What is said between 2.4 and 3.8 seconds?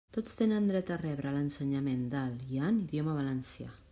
i en, idioma valencià.